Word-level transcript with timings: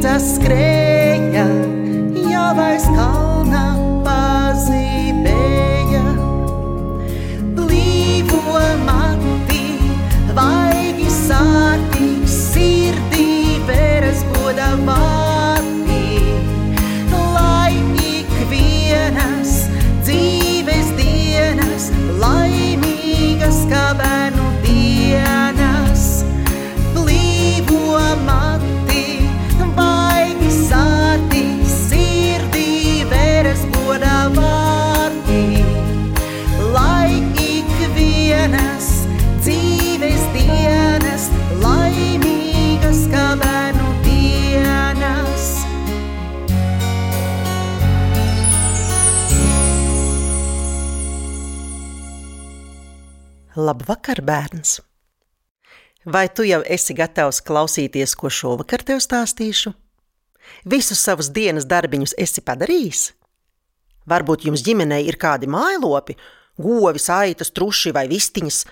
necesitas 0.00 0.38
creer. 0.38 0.79
Labvakar, 53.60 54.22
bērns! 54.24 54.78
Vai 56.04 56.28
tu 56.32 56.46
jau 56.48 56.62
esi 56.64 56.94
gatavs 56.96 57.42
klausīties, 57.44 58.14
ko 58.16 58.30
šovakar 58.32 58.80
tev 58.88 59.02
stāstīšu? 59.04 59.72
Visus 60.72 61.02
savus 61.04 61.28
dienas 61.36 61.66
darbiņus 61.68 62.14
esi 62.24 62.40
padarījis? 62.46 63.02
Varbūt 64.08 64.46
jums 64.48 64.64
ģimenei 64.64 65.02
ir 65.10 65.18
kādi 65.20 65.50
mājlopi, 65.52 66.16
govis, 66.56 67.10
aitas, 67.12 67.52
truši 67.52 67.92
vai 67.96 68.06
vistiņas. 68.08 68.62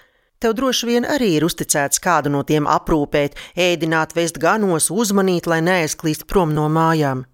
Tev 0.40 0.54
droši 0.56 0.88
vien 0.88 1.08
arī 1.16 1.34
ir 1.36 1.44
uzticēts 1.44 2.00
kādu 2.00 2.32
no 2.32 2.40
tiem 2.48 2.70
aprūpēt, 2.70 3.36
ēdināt, 3.60 4.14
vest 4.16 4.40
ganos, 4.40 4.88
uzmanīt, 4.94 5.50
lai 5.50 5.60
neaizklīst 5.66 6.24
prom 6.30 6.54
no 6.56 6.64
mājām. 6.72 7.26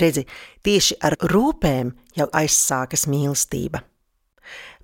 Redzi, 0.00 0.26
tieši 0.66 0.98
ar 1.06 1.20
rūpēm 1.22 1.94
jau 2.18 2.28
aizsākas 2.42 3.06
mīlestība. 3.06 3.84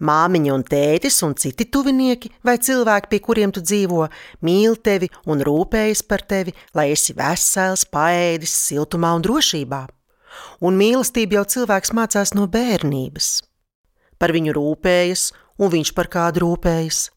Māmiņa 0.05 0.55
un 0.55 0.65
tētis 0.67 1.20
un 1.23 1.37
citi 1.39 1.67
tuvinieki 1.70 2.33
vai 2.45 2.57
cilvēki, 2.59 3.11
pie 3.12 3.20
kuriem 3.23 3.53
tu 3.55 3.62
dzīvo, 3.62 4.09
mīl 4.43 4.75
tevi 4.83 5.09
un 5.30 5.42
rūpējas 5.47 6.02
par 6.08 6.25
tevi, 6.27 6.55
lai 6.75 6.91
esi 6.95 7.14
vesels, 7.14 7.86
paēdis, 7.86 8.55
siltumā 8.69 9.14
un 9.14 9.23
drošībā. 9.23 9.85
Un 10.67 10.79
mīlestību 10.80 11.39
jau 11.39 11.45
cilvēks 11.57 11.95
mācās 11.95 12.35
no 12.35 12.48
bērnības. 12.51 13.30
Par 14.19 14.35
viņu 14.35 14.55
rūpējas, 14.57 15.29
un 15.63 15.70
viņš 15.70 15.95
par 15.95 16.11
kādu 16.11 16.42
rūpējas. 16.45 17.08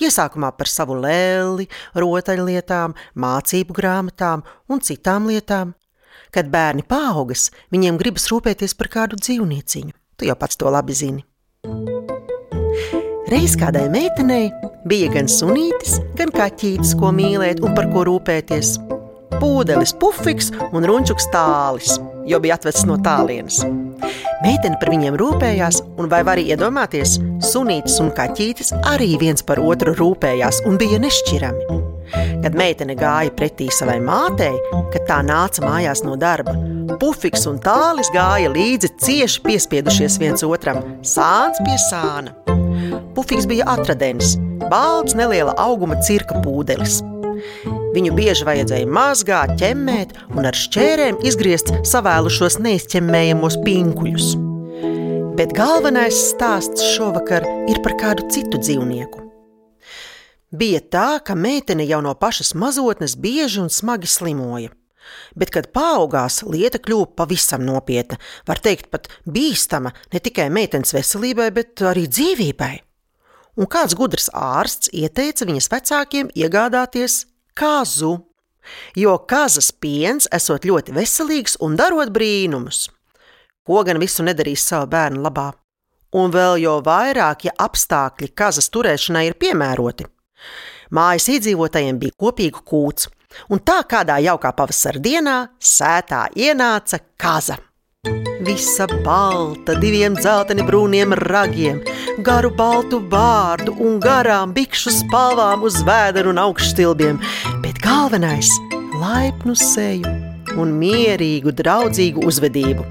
Iesākumā 0.00 0.52
par 0.56 0.68
savu 0.68 0.96
lēli, 1.00 1.66
rotaļlietām, 1.96 2.94
mācību 3.20 3.76
grāmatām 3.76 4.44
un 4.68 4.80
citām 4.84 5.28
lietām. 5.28 5.74
Kad 6.30 6.52
bērni 6.52 6.84
paaugas, 6.86 7.48
viņiem 7.74 7.98
gribas 8.00 8.28
rūpēties 8.32 8.76
par 8.78 8.92
kādu 8.92 9.18
dzīvnieciņu. 9.20 9.96
Tu 10.16 10.28
jau 10.28 10.36
pats 10.38 10.60
to 10.60 10.70
labi 10.72 10.96
zini. 10.96 11.24
Reiz 13.30 13.52
kādai 13.58 13.84
meitenei 13.92 14.48
bija 14.88 15.10
gan 15.12 15.28
sunītis, 15.30 15.98
gan 16.18 16.32
kaķītis, 16.34 16.94
ko 16.98 17.12
mīlēt 17.14 17.60
un 17.62 17.76
par 17.76 17.90
ko 17.92 18.02
rūpēties. 18.08 18.72
Pūdelis, 19.40 19.92
pufiks 20.00 20.50
un 20.72 20.88
runčuks 20.88 21.28
tālis, 21.32 21.94
jo 22.28 22.40
bija 22.42 22.56
atvests 22.58 22.88
no 22.88 22.98
tālienes. 23.04 23.62
Meitene 24.40 24.80
par 24.80 24.92
viņiem 24.92 25.18
rūpējās, 25.20 25.82
un 26.00 26.10
vai 26.12 26.22
var 26.26 26.40
iedomāties, 26.40 27.18
sunītis 27.52 28.00
un 28.00 28.10
kaķītis 28.16 28.74
arī 28.94 29.14
viens 29.20 29.44
par 29.44 29.60
otru 29.62 29.94
rūpējās 29.96 30.64
un 30.68 30.80
bija 30.80 31.00
nešķirami. 31.04 31.79
Kad 32.40 32.56
meitene 32.56 32.94
gāja 32.96 33.32
pretī 33.36 33.66
savai 33.74 33.98
mātei, 34.00 34.54
kad 34.94 35.04
tā 35.08 35.18
nāca 35.26 35.64
mājās 35.64 36.00
no 36.06 36.16
darba, 36.20 36.54
pufiks 37.00 37.44
un 37.50 37.58
tālis 37.60 38.08
gāja 38.14 38.48
līdzi 38.52 38.94
cieši 39.04 39.42
piespiedušies 39.44 40.16
viens 40.22 40.44
otram, 40.46 40.80
sāns 41.04 41.60
pie 41.66 41.76
sāna. 41.90 42.32
Pufiks 43.16 43.48
bija 43.50 43.68
atradens, 43.68 44.38
balts, 44.70 45.16
neliela 45.18 45.52
auguma 45.60 46.00
cirka 46.06 46.40
pūdelis. 46.44 47.00
Viņu 47.94 48.14
bieži 48.16 48.46
vajadzēja 48.46 48.88
mazgāt, 48.88 49.56
ķemmēt 49.60 50.14
un 50.36 50.48
ar 50.48 50.56
šķērēm 50.56 51.20
izgriezt 51.26 51.74
savēlušos 51.92 52.60
neizķemmējamos 52.62 53.60
pinkuļus. 53.66 54.30
Bet 55.36 55.56
galvenais 55.56 56.18
stāsts 56.32 56.84
šovakar 56.94 57.46
ir 57.70 57.80
par 57.84 57.96
kādu 58.00 58.28
citu 58.32 58.60
dzīvnieku. 58.60 59.29
Bija 60.50 60.80
tā, 60.82 61.08
ka 61.22 61.36
meitene 61.38 61.84
jau 61.86 62.00
no 62.02 62.10
pašas 62.18 62.56
mazotnes 62.58 63.14
bieži 63.14 63.60
un 63.62 63.70
smagi 63.70 64.08
slimoja. 64.10 64.72
Bet, 65.38 65.52
kad 65.54 65.70
paaugās, 65.74 66.40
lieta 66.42 66.80
kļuva 66.82 67.06
pavisam 67.18 67.62
nopietna, 67.66 68.18
var 68.46 68.58
teikt, 68.62 68.90
pat 68.90 69.06
bīstama 69.26 69.94
ne 70.12 70.20
tikai 70.22 70.48
meitenes 70.50 70.94
veselībai, 70.94 71.48
bet 71.54 71.82
arī 71.86 72.08
dzīvībai. 72.10 72.72
Un 73.62 73.70
kāds 73.70 73.94
gudrs 73.98 74.28
ārsts 74.34 74.90
ieteica 74.90 75.46
viņas 75.46 75.70
vecākiem 75.70 76.34
iegādāties 76.34 77.24
kazu, 77.54 78.16
jo 78.98 79.16
kazas 79.30 79.70
piens 79.70 80.26
esot 80.34 80.66
ļoti 80.66 80.94
veselīgs 80.98 81.58
un 81.62 81.78
darot 81.78 82.10
brīnumus. 82.10 82.88
Ko 83.66 83.82
gan 83.86 84.02
visu 84.02 84.26
nedarīs 84.26 84.66
savu 84.66 84.90
bērnu 84.90 85.22
labā? 85.22 85.50
Un 86.18 86.32
vēl 86.34 86.58
jau 86.64 86.80
vairāk, 86.82 87.46
ja 87.46 87.54
apstākļi 87.54 88.34
kazas 88.34 88.66
turēšanai 88.74 89.28
ir 89.28 89.38
piemēroti. 89.38 90.10
Mājas 90.90 91.28
iedzīvotājiem 91.30 91.98
bija 92.02 92.16
kopīga 92.18 92.62
kūts, 92.66 93.08
un 93.50 93.62
tā 93.62 93.80
kādā 93.86 94.18
jaukā 94.24 94.52
pavasara 94.56 95.02
dienā 95.02 95.36
sētā 95.62 96.26
ienāca 96.34 96.98
kaza. 97.20 97.60
Visa 98.40 98.86
balta, 99.04 99.74
diviem 99.76 100.14
dzelteni 100.16 100.64
brūniem 100.64 101.12
ragiem, 101.28 101.82
garu 102.24 102.48
baltu 102.56 103.02
vārdu 103.12 103.74
un 103.76 103.98
garām 104.00 104.54
bikšu 104.56 104.94
spalvām 105.02 105.66
uz 105.68 105.82
vēdera 105.84 106.32
un 106.32 106.40
augšstilbiem, 106.40 107.20
bet 107.60 107.82
galvenais- 107.84 108.48
laipnu 109.04 109.54
seju 109.54 110.08
un 110.56 110.72
mierīgu, 110.80 111.52
draudzīgu 111.52 112.24
uzvedību. 112.24 112.86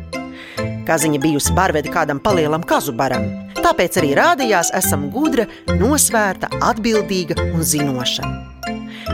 Kaziņa 0.85 1.19
bijusi 1.21 1.53
barvede 1.57 1.89
kādam 1.89 2.21
palielam 2.21 2.63
kazu 2.63 2.93
baram, 2.93 3.25
tāpēc 3.69 3.99
arī 4.01 4.15
rādījās 4.17 4.71
esam 4.77 5.09
gudra, 5.13 5.45
nosvērta, 5.77 6.49
atbildīga 6.71 7.37
un 7.51 7.61
zinoša. 7.61 8.25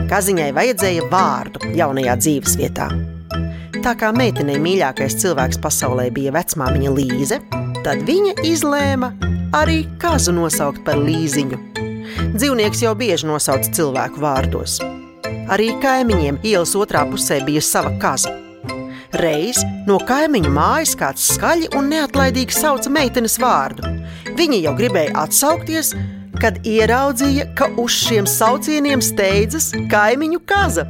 Kaziņai 0.07 0.52
vajadzēja 0.56 1.10
vārdu 1.12 1.74
jaunajā 1.75 2.16
dzīves 2.22 2.56
vietā. 2.60 2.88
Tā 3.84 3.94
kā 4.00 4.12
meitenei 4.16 4.56
mīļākais 4.62 5.18
cilvēks 5.22 5.60
pasaulē 5.62 6.07
bija 6.16 6.31
vecmāmiņa 6.36 6.94
Līze, 6.96 7.42
tad 7.84 8.06
viņa 8.07 8.38
izlēma 8.48 9.12
arī 9.56 9.84
kazu 10.02 10.34
nosaukt 10.36 10.86
par 10.88 11.01
līziņu. 11.04 11.60
Dzīvnieks 12.38 12.86
jau 12.86 12.96
bieži 12.98 13.28
nosauc 13.28 13.68
cilvēku 13.75 14.24
vārdos. 14.24 14.80
Arī 15.51 15.74
kaimiņiem 15.84 16.40
ielas 16.48 16.74
otrā 16.80 17.04
pusē 17.12 17.42
bija 17.46 17.62
sava 17.66 17.92
kaza. 18.01 18.31
Reiz 19.16 19.62
no 19.88 20.00
kaimiņu 20.01 20.50
mājas 20.51 20.96
kāds 21.00 21.28
skaļi 21.36 21.69
un 21.78 21.92
neatlaidīgi 21.92 22.56
sauca 22.56 22.92
meitenes 22.92 23.38
vārdu. 23.40 23.92
Viņa 24.33 24.57
jau 24.63 24.72
gribēja 24.74 25.13
atsaukties, 25.22 25.92
kad 26.42 26.57
ieraudzīja, 26.66 27.51
ka 27.57 27.68
uz 27.77 27.94
šiem 27.94 28.25
saucieniem 28.25 29.04
steidzas 29.06 29.69
kaimiņu 29.92 30.39
kaza. 30.50 30.88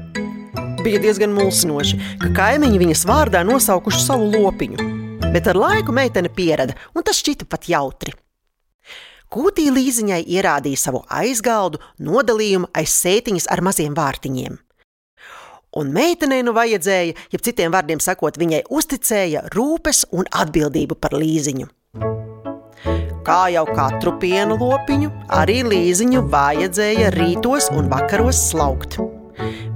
Bija 0.80 1.02
diezgan 1.04 1.34
mulsinoši, 1.36 2.00
ka 2.22 2.32
kaimiņi 2.38 2.80
viņas 2.80 3.04
vārdā 3.10 3.44
nosaukuši 3.44 4.02
savu 4.06 4.30
lopiņu. 4.32 4.88
Bet 5.34 5.50
ar 5.52 5.60
laiku 5.60 5.92
meitene 5.92 6.32
pierada, 6.32 6.78
un 6.96 7.04
tas 7.04 7.20
šķita 7.20 7.50
pat 7.52 7.68
jautri. 7.68 8.16
Kūtī 9.36 9.68
līziņai 9.74 10.22
ierādīja 10.32 10.80
savu 10.80 11.04
aizgaldu, 11.12 11.82
nodalījumu 12.00 12.72
aiz 12.72 12.96
sētiņas 13.02 13.50
ar 13.52 13.66
maziem 13.68 13.98
vārtiņiem. 13.98 14.62
Un 15.76 15.90
meitenei 15.92 16.40
nu 16.48 16.56
vajadzēja, 16.56 17.18
ja 17.36 17.40
citiem 17.44 17.74
vārdiem 17.76 18.00
sakot, 18.00 18.40
viņai 18.40 18.64
uzticēja 18.72 19.50
rūpes 19.52 20.06
un 20.16 20.30
atbildību 20.32 20.96
par 20.96 21.18
līziņu. 21.20 21.68
Kā 23.26 23.48
jau 23.50 23.64
katru 23.66 24.12
piena 24.22 24.54
lopiņu, 24.54 25.08
arī 25.34 25.64
līziņu 25.66 26.20
vajadzēja 26.30 27.10
rītos 27.16 27.72
un 27.74 27.88
vakaros 27.90 28.38
slaukt. 28.52 29.00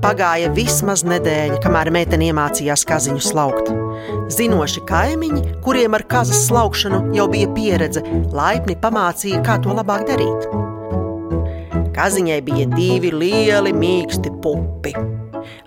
Pagāja 0.03 0.51
vismaz 0.53 1.01
nedēļa, 1.01 1.57
kamēr 1.63 1.89
meitene 1.91 2.29
iemācījās 2.29 2.85
kaziņu 2.87 3.23
slaukt. 3.25 3.71
Zinoši 4.31 4.83
kaimiņi, 4.87 5.41
kuriem 5.65 5.97
ar 5.97 6.05
kazas 6.11 6.45
slaukšanu 6.45 7.01
jau 7.17 7.25
bija 7.31 7.49
pieredze, 7.55 8.03
laipni 8.29 8.77
pamācīja, 8.79 9.41
kā 9.47 9.57
to 9.63 9.73
labāk 9.73 10.05
darīt. 10.11 10.45
Kaziņai 11.97 12.43
bija 12.45 12.69
divi 12.77 13.09
lieli, 13.11 13.73
mīksti 13.73 14.35
pupi. 14.45 14.93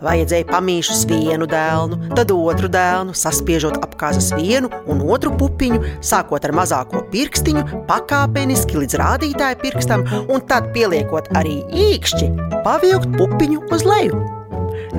Vajadzēja 0.02 0.48
pamīšus 0.50 1.04
vienu 1.10 1.46
dēlu, 1.50 1.98
tad 2.16 2.32
otru 2.34 2.70
dēlu, 2.72 3.14
saspiežot 3.16 3.78
ap 3.82 3.96
kazas 4.00 4.32
vienu 4.36 4.70
un 4.90 5.02
otru 5.06 5.32
pupiņu, 5.38 5.80
sākot 6.04 6.44
ar 6.48 6.54
mazāko 6.56 7.04
pirkstiņu, 7.12 7.64
pakāpeniski 7.90 8.80
līdz 8.82 8.98
rādītāja 9.02 9.60
pirkstam, 9.62 10.04
un 10.26 10.44
tad 10.48 10.72
pieliekot 10.76 11.32
arī 11.38 11.60
īkšķi, 11.88 12.30
pavilkt 12.66 13.16
pupiņu 13.16 13.64
uz 13.72 13.86
leju. 13.88 14.20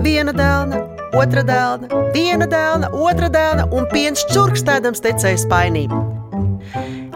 Viena 0.04 0.34
dēlna, 0.36 0.82
otra 1.20 1.44
dēlna, 1.48 2.04
viena 2.16 2.48
dēlna, 2.50 2.90
otra 2.98 3.30
dēlna 3.34 3.70
un 3.76 3.88
piens 3.94 4.26
čurkstēdams 4.34 5.04
tecēja 5.04 5.44
spainī. 5.46 5.88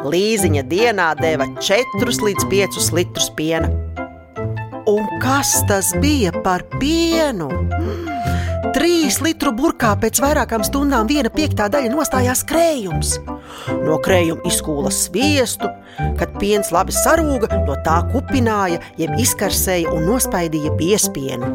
Līziņa 0.08 0.64
dienā 0.70 1.10
deva 1.20 1.50
4 1.58 2.22
līdz 2.30 2.48
5 2.52 2.94
litrus 2.96 3.32
piena. 3.36 3.87
Un 4.88 5.04
kas 5.20 5.50
tas 5.68 5.90
bija 6.00 6.32
par 6.44 6.62
pienu? 6.80 7.50
Mm, 7.52 8.06
trīs 8.72 9.18
litru 9.20 9.52
burkā 9.52 9.90
pēc 10.00 10.22
vairākām 10.24 10.64
stundām 10.64 11.10
viena 11.10 11.28
piektā 11.34 11.66
daļa 11.68 11.92
nostājās 11.92 12.46
krējums. 12.48 13.18
No 13.84 13.98
krējuma 14.00 14.48
izkūla 14.48 14.92
sviestu, 14.96 15.68
kad 16.16 16.38
piens 16.40 16.72
labi 16.72 16.96
sarūga, 16.96 17.50
no 17.68 17.76
tā 17.84 17.98
kupināja, 18.14 18.80
jeb 19.02 19.12
izkarsēja 19.20 19.92
un 19.92 20.08
nospaidīja 20.08 20.72
piespienu. 20.80 21.52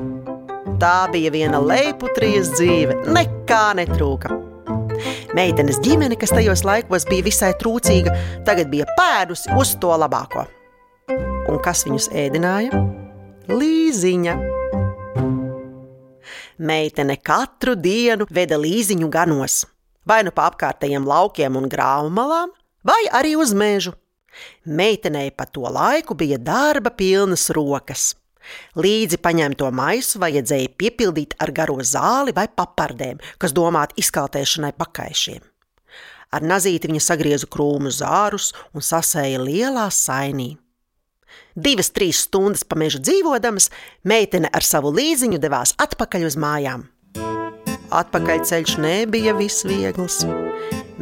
Tā 0.82 1.08
bija 1.12 1.32
viena 1.32 1.60
leiputrijas 1.62 2.52
dzīve, 2.58 2.98
nekā 3.16 3.66
netrūka. 3.80 4.36
Meitenes 5.32 5.80
ģimene, 5.80 6.18
kas 6.20 6.34
tajos 6.36 6.66
laikos 6.68 7.08
bija 7.08 7.24
visai 7.30 7.54
trūcīga, 7.56 8.12
tagad 8.44 8.68
bija 8.68 8.84
pēdusi 8.98 9.56
uz 9.56 9.72
to 9.80 9.96
labāko. 10.04 10.44
Un 11.48 11.62
kas 11.64 11.86
viņus 11.88 12.12
ēdināja? 12.12 13.01
Līziņa. 13.50 14.32
Meitene 16.62 17.16
katru 17.18 17.74
dienu 17.74 18.28
veda 18.30 18.54
līziņu 18.54 19.08
ganos, 19.10 19.64
vai 20.06 20.20
nu 20.22 20.30
pa 20.30 20.46
apkārtējiem 20.52 21.08
laukiem 21.08 21.58
un 21.58 21.66
grāvu 21.66 22.12
malām, 22.14 22.52
vai 22.86 23.00
arī 23.10 23.34
uz 23.34 23.50
mežu. 23.50 23.96
Meitenei 24.62 25.32
pa 25.34 25.48
to 25.50 25.66
laiku 25.66 26.14
bija 26.14 26.38
darba 26.38 26.94
pilnas 26.94 27.48
rokas. 27.50 28.12
Līdzi 28.78 29.18
paņemto 29.18 29.74
maisu 29.74 30.22
vajadzēja 30.22 30.70
piepildīt 30.78 31.34
ar 31.42 31.50
garo 31.50 31.82
zāli 31.82 32.34
vai 32.34 32.46
papardēm, 32.46 33.18
kas 33.42 33.54
domāti 33.54 33.98
izkaltēšanai 34.02 34.72
pakaišiem. 34.78 35.42
Ar 36.30 36.46
nazīti 36.46 36.88
viņa 36.88 37.02
sagrieza 37.10 37.50
krūmu 37.50 37.90
zārus 37.90 38.52
un 38.72 38.86
sasēja 38.86 39.42
lielā 39.42 39.90
sainī. 39.90 40.52
Divas, 41.54 41.92
trīs 41.92 42.24
stundas 42.26 42.64
pa 42.64 42.78
mežu 42.80 43.02
dzīvodamas, 43.02 43.70
meitene 44.08 44.50
ar 44.52 44.64
savu 44.64 44.92
līziņu 44.96 45.40
devās 45.42 45.76
atpakaļ 45.82 46.28
uz 46.30 46.38
mājām. 46.40 46.88
Atpakaļceļš 47.92 48.78
nebija 48.80 49.34
visviegls. 49.36 50.22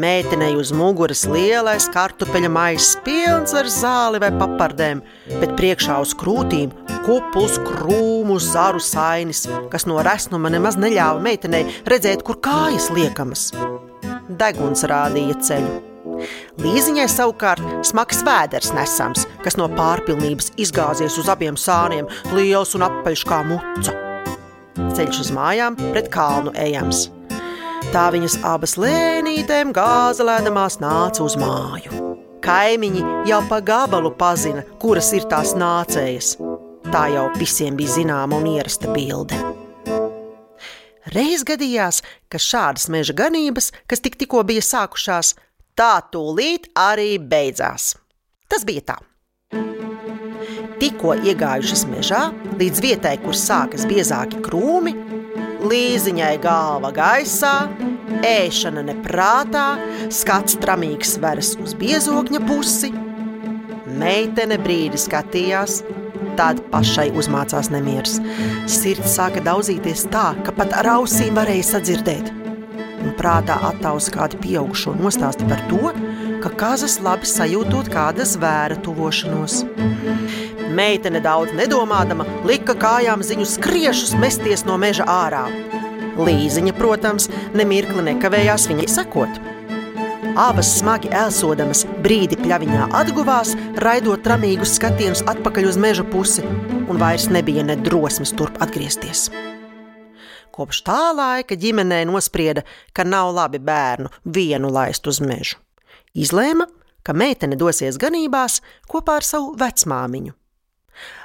Mētenei 0.00 0.54
uz 0.58 0.70
muguras 0.74 1.22
lielais 1.28 1.86
kartupeļa 1.92 2.50
maisis 2.50 2.96
pilns 3.04 3.54
ar 3.58 3.68
zāli 3.70 4.20
vai 4.22 4.30
papardēm, 4.38 5.02
bet 5.42 5.54
priekšā 5.58 5.98
uz 6.02 6.14
krūtīm 6.18 6.72
kupls 7.04 7.58
krūmu 7.66 8.38
zaru 8.42 8.82
sainis, 8.82 9.44
kas 9.70 9.86
no 9.90 10.00
resnuma 10.06 10.50
nemaz 10.52 10.78
neļāva 10.80 11.22
meitenei 11.26 11.66
redzēt, 11.90 12.24
kur 12.26 12.40
kājas 12.42 12.90
liekamas. 12.96 13.50
Deguns 14.40 14.86
rādīja 14.88 15.38
ceļu. 15.46 15.89
Līziņai 16.60 17.06
savukārt 17.12 17.86
smags 17.86 18.22
vēders 18.24 18.72
nesams, 18.76 19.26
kas 19.44 19.58
no 19.60 19.68
pārpilnības 19.72 20.52
izgāzies 20.60 21.18
uz 21.20 21.28
abiem 21.32 21.58
sāniem, 21.60 22.08
liels 22.32 22.72
un 22.78 22.86
apaļš 22.86 23.24
kā 23.28 23.40
muca. 23.48 23.96
Ceļš 24.96 25.24
uz 25.26 25.32
mājām 25.36 25.76
pret 25.80 26.08
kalnu 26.12 26.54
ejams. 26.56 27.08
Tā 27.90 28.06
viņas 28.14 28.38
abas 28.46 28.76
lēnītēm 28.80 29.74
gāzelēdamās 29.76 30.78
nāca 30.80 31.24
uz 31.24 31.36
māju. 31.40 32.06
Kaimiņi 32.40 33.02
jau 33.28 33.40
pa 33.50 33.60
gabalu 33.60 34.12
pazina, 34.16 34.64
kuras 34.80 35.10
ir 35.16 35.26
tās 35.28 35.52
nācējas. 35.58 36.36
Tā 36.88 37.06
jau 37.12 37.26
visiem 37.36 37.76
bija 37.76 37.98
zināma 37.98 38.40
un 38.40 38.48
ierasta 38.54 38.88
bilde. 38.94 39.36
Reiz 41.10 41.42
gadījās, 41.44 42.00
ka 42.30 42.38
šādas 42.38 42.86
meža 42.92 43.16
ganības, 43.18 43.72
kas 43.90 44.00
tik 44.04 44.16
tikko 44.20 44.44
bija 44.46 44.62
sākušās, 44.62 45.34
tā 45.80 45.96
tūlīt 46.12 46.68
arī 46.76 47.14
beidzās. 47.16 47.94
Tas 48.50 48.66
bija 48.68 48.92
tā. 48.92 48.98
Tikko 50.80 51.14
iegājušas 51.28 51.84
mežā, 51.88 52.20
līdz 52.60 52.82
vietai, 52.84 53.14
kur 53.20 53.36
sākas 53.36 53.84
biezāki 53.88 54.40
krūmi, 54.44 54.94
līziņai 55.70 56.34
galva 56.40 56.90
gaisā, 56.96 57.52
ēšana 58.24 58.84
neprātā, 58.88 59.66
skats 60.12 60.56
tramīgs 60.60 61.18
veras 61.20 61.52
uz 61.60 61.76
biezokņa 61.80 62.42
pusi. 62.48 62.92
Meitene 64.00 64.56
brīdi 64.60 65.00
skatījās, 65.00 65.82
tad 66.40 66.64
pašai 66.72 67.10
uzmācās 67.20 67.68
nemieris. 67.72 68.18
Sirds 68.68 69.16
sāka 69.20 69.44
daudzīties 69.44 70.08
tā, 70.12 70.30
ka 70.44 70.56
pat 70.56 70.76
ar 70.80 70.94
ausīm 70.96 71.36
varēja 71.36 71.74
sadzirdēt 71.74 72.39
un 73.04 73.14
prātā 73.18 73.56
attausa 73.70 74.12
kādu 74.14 74.40
pieaugušo 74.42 74.94
nostāstu 74.98 75.48
par 75.50 75.62
to, 75.70 75.92
ka 76.44 76.52
kazas 76.62 76.98
labi 77.04 77.28
sajūtot 77.28 77.90
kāda 77.92 78.26
zvēra 78.28 78.78
tuvošanos. 78.84 79.62
Meitene 80.76 81.20
daudz 81.24 81.54
nedomādama, 81.58 82.26
lika 82.46 82.76
kājām 82.78 83.24
ziņu 83.26 83.48
skriešus 83.48 84.14
mesties 84.20 84.64
no 84.68 84.78
meža 84.80 85.06
ārā. 85.10 85.46
Līziņa, 86.20 86.74
protams, 86.76 87.28
nemirkli 87.56 88.04
nekavējās 88.10 88.68
viņai 88.70 88.88
sekot. 88.90 89.40
Abas 90.38 90.68
smagi 90.78 91.10
elsodamas 91.16 91.82
brīdi 92.04 92.38
pļaviņā 92.38 92.90
atguvās, 93.00 93.56
raidot 93.82 94.28
ramīgus 94.30 94.76
skatienus 94.78 95.24
atpakaļ 95.30 95.70
uz 95.72 95.80
meža 95.80 96.06
pusi, 96.06 96.44
un 96.86 97.00
vairs 97.02 97.28
nebija 97.32 97.66
ne 97.66 97.78
drosmes 97.80 98.32
turp 98.38 98.62
atgriezties. 98.62 99.28
Kopš 100.50 100.82
tā 100.86 101.00
laika 101.14 101.56
ģimenē 101.56 102.02
nosprieda, 102.10 102.64
ka 102.92 103.04
nav 103.06 103.32
labi 103.36 103.60
bērnu 103.62 104.10
vienu 104.24 104.70
laist 104.74 105.06
uz 105.06 105.20
mežu. 105.22 105.58
Izlēma, 106.14 106.66
ka 107.06 107.14
meitene 107.14 107.56
dosies 107.56 107.98
ganībās 108.00 108.60
kopā 108.90 109.20
ar 109.20 109.26
savu 109.26 109.54
vecmāmiņu. 109.60 110.34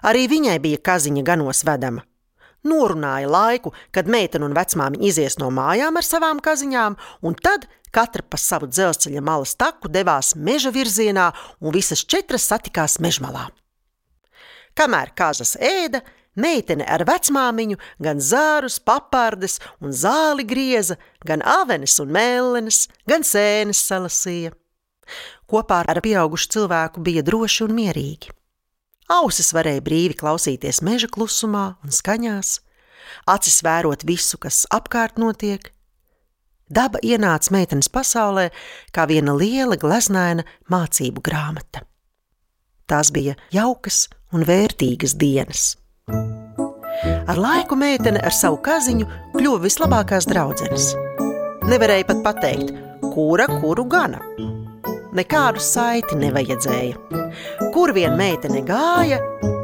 Arī 0.08 0.28
viņai 0.32 0.60
bija 0.64 0.82
kaziņa 0.92 1.24
ganos 1.26 1.64
vedama. 1.68 2.06
Norunāja 2.66 3.30
laiku, 3.30 3.74
kad 3.94 4.08
meitene 4.10 4.48
un 4.48 4.56
vecmāmiņa 4.58 5.06
izies 5.06 5.38
no 5.42 5.52
mājām 5.54 6.00
ar 6.00 6.06
savām 6.06 6.40
kaziņām, 6.42 6.96
un 7.22 7.36
tad 7.38 7.68
katra 7.94 8.26
pa 8.28 8.40
savu 8.42 8.70
dzelzceļa 8.70 9.22
malas 9.24 9.54
taku 9.60 9.92
devās 9.92 10.34
meža 10.36 10.72
virzienā, 10.74 11.30
un 11.62 11.76
visas 11.76 12.04
četras 12.06 12.48
satikās 12.50 12.98
mežmalā. 13.04 13.48
Kamēr 14.76 15.14
kazas 15.16 15.56
ēda, 15.56 16.02
Meitene 16.36 16.84
ar 16.92 17.06
vecmāmiņu 17.08 17.78
gan 18.04 18.20
zārus, 18.20 18.76
papardes 18.84 19.62
un 19.80 19.96
zāli 19.96 20.44
grieza, 20.48 20.98
gan 21.24 21.40
avenes 21.42 21.96
un 22.04 22.12
mēlenes, 22.12 22.86
gan 23.08 23.24
sēnes 23.24 23.80
salasīja. 23.88 24.52
Kopā 25.48 25.84
ar 25.88 26.02
pieaugušu 26.04 26.50
cilvēku 26.58 27.04
bija 27.06 27.24
droši 27.24 27.64
un 27.68 27.76
mierīgi. 27.78 28.34
Ausis 29.16 29.54
varēja 29.54 29.84
brīvi 29.86 30.18
klausīties 30.18 30.82
meža 30.84 31.08
klusumā 31.14 31.76
un 31.86 31.94
skaņās, 31.94 32.58
acis 33.30 33.62
vērot 33.64 34.04
visu, 34.04 34.40
kas 34.42 34.66
apkārt 34.74 35.22
notiek. 35.22 35.70
Daba 36.66 36.98
ienāca 37.06 37.54
meitenes 37.54 37.92
pasaulē 37.94 38.50
kā 38.92 39.06
viena 39.06 39.36
liela 39.38 39.78
gleznaina 39.78 40.44
mācību 40.74 41.22
grāmata. 41.22 41.86
Tās 42.90 43.14
bija 43.14 43.38
jaukas 43.54 44.08
un 44.34 44.46
vērtīgas 44.50 45.14
dienas. 45.22 45.76
Ar 47.26 47.40
laiku 47.42 47.76
meitene 47.76 48.22
ar 48.22 48.34
savu 48.36 48.60
kaziņu 48.66 49.08
kļuva 49.34 49.64
vislabākās 49.66 50.28
draudzenes. 50.30 50.92
Nevarēja 51.66 52.06
pat 52.12 52.22
pateikt, 52.26 52.72
kura 53.02 53.48
kuru 53.50 53.88
gana. 53.90 54.22
Nekādu 55.16 55.64
saiti 55.64 56.18
nevajadzēja. 56.20 57.22
Kur 57.74 57.96
vien 57.96 58.14
meitene 58.20 58.62
gāja, 58.68 59.20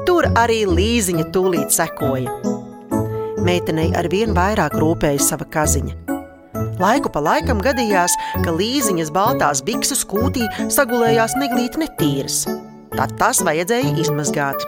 tur 0.08 0.28
arī 0.40 0.64
līziņa 0.66 1.28
tūlīt 1.36 1.76
sekoja. 1.76 2.34
Meitenei 3.46 3.90
ar 3.98 4.10
vien 4.12 4.36
vairāk 4.38 4.78
rūpēja 4.82 5.22
sava 5.32 5.48
kaziņa. 5.54 5.98
Laiku 6.82 7.12
pa 7.14 7.22
laikam 7.22 7.62
gadījās, 7.62 8.16
ka 8.42 8.54
līziņas 8.58 9.14
baltās 9.14 9.62
bikses 9.66 10.02
kūtī 10.10 10.48
sagulējās 10.74 11.38
neglīti 11.38 11.86
netīras. 11.86 12.46
Tad 12.98 13.20
tas 13.22 13.46
vajadzēja 13.46 14.00
izmazgāt. 14.02 14.66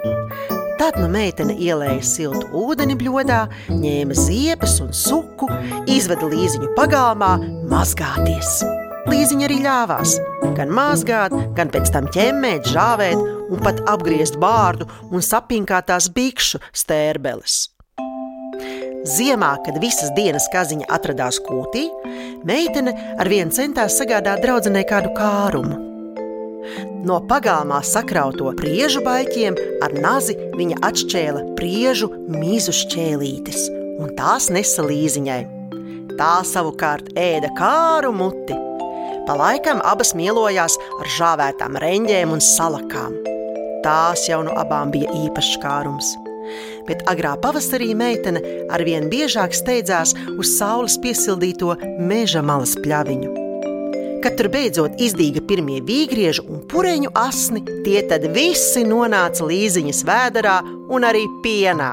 Tad 0.79 0.97
nu 0.97 1.07
meitene 1.11 1.53
ielēja 1.61 2.01
siltu 2.05 2.47
ūdeni 2.57 2.95
bļodā, 2.97 3.43
ņēma 3.69 4.15
ziepes 4.17 4.79
un 4.83 4.89
suku, 4.97 5.49
izveda 5.91 6.29
līziņu 6.31 6.71
pagalmā, 6.77 7.35
mazgāties. 7.69 8.63
Līziņa 9.11 9.45
arī 9.49 9.59
ļāvās 9.65 10.15
gan 10.57 10.71
mazgāt, 10.73 11.35
gan 11.57 11.69
pēc 11.73 11.91
tam 11.93 12.07
ķemmēt, 12.13 12.69
žāvēt 12.73 13.19
un 13.51 13.61
pat 13.63 13.83
apgriezt 13.91 14.39
bārdu 14.41 14.87
un 15.11 15.23
sapinkātās 15.25 16.09
bikšu 16.15 16.61
stērbeles. 16.73 17.67
Ziemā, 19.03 19.57
kad 19.65 19.81
visas 19.83 20.13
dienas 20.15 20.47
kaziņa 20.53 20.87
atradās 20.95 21.41
kūtī, 21.43 21.89
meitene 22.47 22.95
ar 23.19 23.29
vienu 23.29 23.51
centās 23.51 23.99
sagādāt 23.99 24.45
draudzenei 24.45 24.87
kādu 24.87 25.11
kārumu. 25.17 25.92
No 27.03 27.19
pagalmā 27.29 27.81
sakrauto 27.87 28.51
priežu 28.59 29.03
baļķiem 29.05 29.57
ar 29.85 29.95
nazi 29.99 30.37
viņa 30.57 30.81
atšķēla 30.89 31.47
priežu 31.59 32.11
mizu 32.31 32.75
šķēlītes, 32.83 33.65
un 33.99 34.13
tās 34.19 34.51
nesa 34.53 34.85
līziņai. 34.87 35.41
Tā 36.19 36.35
savukārt 36.45 37.15
ēda 37.17 37.49
kāru 37.57 38.13
muti, 38.13 38.55
Pa 39.23 39.37
laikam 39.39 39.79
abas 39.87 40.11
mielojās 40.19 40.75
ar 40.99 41.07
žāvētām 41.15 41.77
reņģēm 41.79 42.33
un 42.35 42.41
salakām. 42.43 43.15
Tās 43.85 44.25
jau 44.27 44.41
no 44.43 44.51
abām 44.59 44.91
bija 44.91 45.11
īpašs 45.15 45.61
kārums. 45.63 46.09
Bet 46.89 47.05
agrā 47.07 47.37
pavasarī 47.39 47.93
meitene 47.95 48.41
arvien 48.75 49.07
biežāk 49.11 49.55
steidzās 49.55 50.11
uz 50.35 50.57
saules 50.57 50.99
piesildīto 50.99 51.77
meža 52.03 52.43
malas 52.43 52.75
pļaviņu. 52.83 53.32
Kad 54.23 54.37
tur 54.39 54.47
beidzot 54.47 55.01
izdīga 55.03 55.41
pirmie 55.43 55.81
vīgriežu 55.83 56.45
un 56.47 56.61
pureņu 56.71 57.09
asni, 57.19 57.59
tie 57.83 57.99
tad 58.07 58.23
visi 58.31 58.85
nonāca 58.87 59.43
līziņas 59.49 59.99
vēderā 60.07 60.53
un 60.95 61.03
arī 61.03 61.25
pienā. 61.43 61.89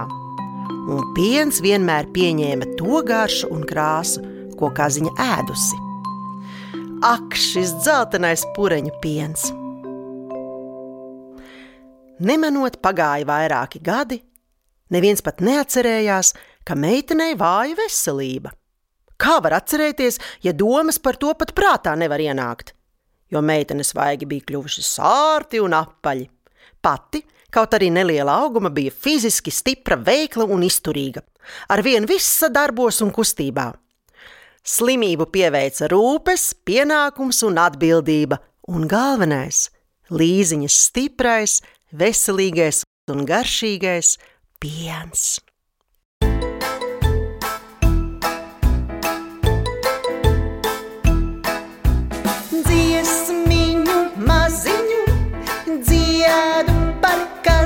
Un 0.95 1.09
piens 1.17 1.59
vienmēr 1.65 2.07
pieņēma 2.15 2.69
to 2.79 3.01
garšu 3.09 3.51
un 3.51 3.65
krāsu, 3.67 4.23
ko 4.55 4.71
kaziņa 4.77 5.17
ēdusi. 5.27 5.81
Ak, 7.11 7.35
šis 7.35 7.75
dzeltenais 7.81 8.47
pureņu 8.55 8.95
piens! 9.03 9.51
Nemanot, 12.23 12.79
pagāja 12.79 13.27
vairāki 13.27 13.83
gadi, 13.83 14.21
neviens 14.95 15.27
pat 15.27 15.43
neatcerējās, 15.43 16.35
ka 16.63 16.79
meitenei 16.79 17.35
vāja 17.35 17.75
veselība. 17.83 18.55
Kā 19.21 19.37
var 19.45 19.59
atcerēties, 19.59 20.19
ja 20.47 20.55
domas 20.57 20.99
par 20.99 21.19
to 21.21 21.33
pat 21.37 21.53
prātā 21.57 21.93
nevar 21.99 22.23
ienākt? 22.25 22.73
Jo 23.31 23.43
meitenes 23.45 23.93
vaigi 23.95 24.27
bija 24.27 24.47
kļuvuši 24.49 24.85
sārti 24.87 25.61
un 25.63 25.77
apaļi. 25.77 26.27
Pati, 26.81 27.21
kaut 27.53 27.77
arī 27.77 27.91
neliela 27.93 28.39
auguma, 28.41 28.73
bija 28.73 28.91
fiziski 28.91 29.53
stipra, 29.53 29.99
veikla 30.01 30.49
un 30.49 30.65
izturīga. 30.67 31.23
Ar 31.69 31.83
vien 31.85 32.09
viss 32.09 32.43
darbos 32.53 33.01
un 33.05 33.13
kustībā. 33.13 33.71
Slimību 34.67 35.29
pieveica 35.33 35.89
rūpes, 35.89 36.51
pienākums 36.65 37.43
un 37.49 37.61
atbildība, 37.61 38.41
un 38.69 38.89
galvenais- 38.89 39.69
līziņas 40.21 40.81
stiprais, 40.89 41.61
veselīgais 41.93 42.83
un 43.11 43.25
garšīgais 43.27 44.17
piens. 44.61 45.41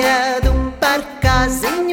de 0.00 0.48
um 0.48 0.70
parcazinho 0.80 1.91